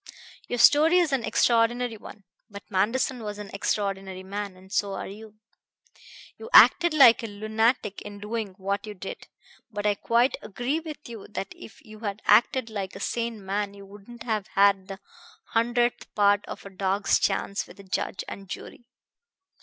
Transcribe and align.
Your 0.47 0.57
story 0.57 0.97
is 0.97 1.11
an 1.13 1.23
extraordinary 1.23 1.95
one; 1.95 2.23
but 2.49 2.63
Manderson 2.71 3.21
was 3.21 3.37
an 3.37 3.51
extraordinary 3.53 4.23
man, 4.23 4.55
and 4.57 4.71
so 4.73 4.93
are 4.93 5.05
you. 5.05 5.35
You 6.39 6.49
acted 6.53 6.91
like 6.91 7.21
a 7.21 7.27
lunatic 7.27 8.01
in 8.01 8.19
doing 8.19 8.55
what 8.57 8.87
you 8.87 8.95
did; 8.95 9.27
but 9.69 9.85
I 9.85 9.93
quite 9.93 10.37
agree 10.41 10.79
with 10.79 11.07
you 11.07 11.27
that 11.27 11.53
if 11.55 11.83
you 11.85 11.99
had 11.99 12.23
acted 12.25 12.71
like 12.71 12.95
a 12.95 12.99
sane 12.99 13.45
man 13.45 13.75
you 13.75 13.85
wouldn't 13.85 14.23
have 14.23 14.47
had 14.55 14.87
the 14.87 14.99
hundredth 15.49 16.15
part 16.15 16.43
of 16.47 16.65
a 16.65 16.71
dog's 16.71 17.19
chance 17.19 17.67
with 17.67 17.79
a 17.79 17.83
judge 17.83 18.23
and 18.27 18.49
jury. 18.49 18.85